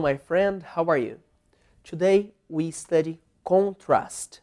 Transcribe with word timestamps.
my 0.00 0.16
friend, 0.16 0.62
how 0.62 0.84
are 0.86 0.98
you? 0.98 1.20
Today 1.84 2.32
we 2.48 2.70
study 2.70 3.20
contrast. 3.44 4.40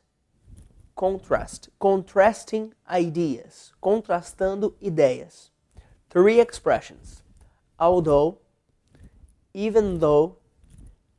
Contrast, 0.95 1.69
contrasting 1.79 2.73
ideas, 2.89 3.73
contrastando 3.81 4.73
ideias. 4.81 5.49
Three 6.09 6.39
expressions: 6.39 7.23
although, 7.79 8.37
even 9.53 9.99
though, 9.99 10.37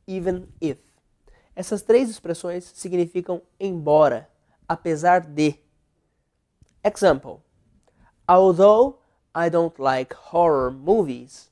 even 0.07 0.47
if. 0.61 0.77
Essas 1.55 1.81
três 1.81 2.09
expressões 2.09 2.63
significam 2.73 3.41
embora, 3.59 4.27
apesar 4.67 5.19
de. 5.21 5.59
Example: 6.83 7.43
Although 8.27 8.99
I 9.33 9.49
don't 9.49 9.77
like 9.77 10.13
horror 10.13 10.71
movies, 10.71 11.49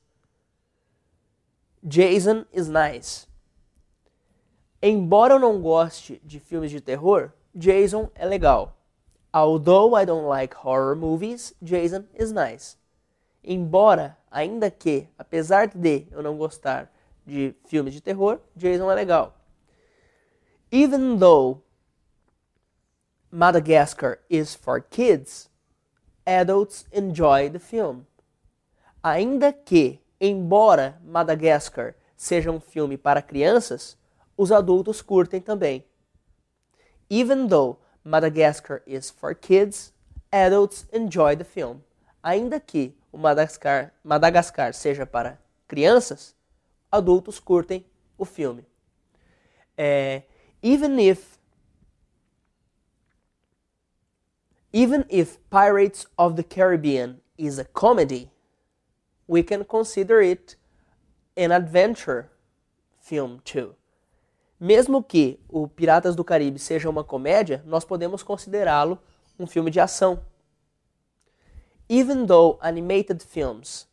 Jason 1.86 2.46
is 2.50 2.68
nice. 2.68 3.26
Embora 4.80 5.34
eu 5.34 5.38
não 5.38 5.60
goste 5.60 6.20
de 6.24 6.40
filmes 6.40 6.70
de 6.70 6.80
terror, 6.80 7.32
Jason 7.54 8.10
é 8.14 8.24
legal. 8.24 8.78
Although 9.32 9.94
I 9.94 10.06
don't 10.06 10.26
like 10.26 10.54
horror 10.54 10.96
movies, 10.96 11.52
Jason 11.62 12.06
is 12.18 12.32
nice. 12.32 12.76
Embora, 13.42 14.16
ainda 14.30 14.70
que, 14.70 15.08
apesar 15.18 15.66
de 15.68 16.06
eu 16.10 16.22
não 16.22 16.38
gostar 16.38 16.90
de 17.26 17.54
filmes 17.66 17.92
de 17.92 18.00
terror, 18.00 18.40
Jason 18.56 18.90
é 18.90 18.94
legal. 18.94 19.34
Even 20.72 21.18
though 21.18 21.62
Madagascar 23.30 24.20
is 24.30 24.54
for 24.54 24.80
kids, 24.80 25.50
adults 26.24 26.86
enjoy 26.92 27.50
the 27.50 27.58
film. 27.58 28.06
Ainda 29.02 29.52
que, 29.52 30.00
embora 30.20 31.00
Madagascar 31.04 31.94
seja 32.16 32.50
um 32.50 32.60
filme 32.60 32.96
para 32.96 33.22
crianças, 33.22 33.96
os 34.36 34.50
adultos 34.50 35.02
curtem 35.02 35.40
também. 35.40 35.84
Even 37.10 37.46
though 37.48 37.78
Madagascar 38.02 38.82
is 38.86 39.10
for 39.10 39.34
kids, 39.34 39.92
adults 40.32 40.86
enjoy 40.92 41.36
the 41.36 41.44
film. 41.44 41.78
Ainda 42.22 42.58
que 42.58 42.96
o 43.12 43.18
Madagascar, 43.18 43.92
Madagascar 44.02 44.72
seja 44.74 45.06
para 45.06 45.38
crianças, 45.68 46.34
adultos 46.90 47.38
curtem 47.38 47.84
o 48.18 48.24
filme. 48.24 48.66
É, 49.76 50.22
even 50.62 50.98
if 50.98 51.38
even 54.72 55.04
if 55.08 55.38
Pirates 55.50 56.06
of 56.18 56.34
the 56.34 56.42
Caribbean 56.42 57.20
is 57.38 57.58
a 57.58 57.64
comedy, 57.64 58.30
we 59.26 59.42
can 59.42 59.64
consider 59.64 60.20
it 60.20 60.56
an 61.36 61.52
adventure 61.52 62.30
film 63.00 63.40
too. 63.44 63.74
Mesmo 64.60 65.02
que 65.02 65.40
o 65.48 65.66
Piratas 65.68 66.14
do 66.14 66.24
Caribe 66.24 66.58
seja 66.58 66.88
uma 66.88 67.04
comédia, 67.04 67.62
nós 67.66 67.84
podemos 67.84 68.22
considerá-lo 68.22 68.98
um 69.38 69.46
filme 69.46 69.70
de 69.70 69.80
ação. 69.80 70.24
Even 71.88 72.26
though 72.26 72.58
animated 72.62 73.22
films 73.22 73.86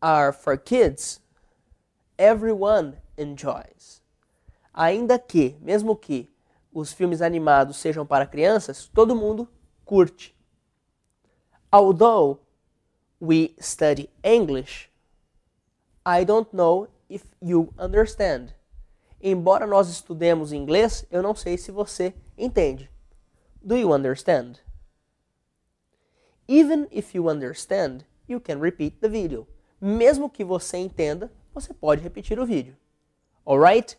are 0.00 0.32
for 0.32 0.56
kids, 0.56 1.20
everyone 2.18 2.96
enjoys. 3.18 4.02
Ainda 4.72 5.18
que, 5.18 5.56
mesmo 5.60 5.96
que 5.96 6.30
os 6.72 6.92
filmes 6.92 7.20
animados 7.20 7.76
sejam 7.76 8.06
para 8.06 8.26
crianças, 8.26 8.86
todo 8.86 9.16
mundo 9.16 9.48
curte. 9.84 10.36
Although 11.70 12.40
we 13.22 13.54
study 13.60 14.10
English, 14.24 14.90
I 16.04 16.24
don't 16.24 16.52
know 16.52 16.88
if 17.08 17.22
you 17.40 17.72
understand. 17.78 18.52
Embora 19.22 19.64
nós 19.64 19.88
estudemos 19.88 20.52
inglês, 20.52 21.06
eu 21.08 21.22
não 21.22 21.32
sei 21.32 21.56
se 21.56 21.70
você 21.70 22.12
entende. 22.36 22.90
Do 23.62 23.76
you 23.76 23.92
understand? 23.92 24.58
Even 26.48 26.88
if 26.90 27.14
you 27.14 27.28
understand, 27.28 28.04
you 28.26 28.40
can 28.40 28.58
repeat 28.58 28.96
the 29.00 29.08
video. 29.08 29.46
Mesmo 29.80 30.28
que 30.28 30.42
você 30.42 30.78
entenda, 30.78 31.30
você 31.54 31.72
pode 31.72 32.02
repetir 32.02 32.40
o 32.40 32.46
vídeo. 32.46 32.76
Alright? 33.46 33.96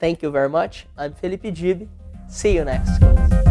Thank 0.00 0.24
you 0.24 0.32
very 0.32 0.48
much. 0.48 0.88
I'm 0.98 1.14
Felipe 1.14 1.52
Dib. 1.52 1.88
See 2.28 2.56
you 2.56 2.64
next 2.64 2.98
class. 2.98 3.41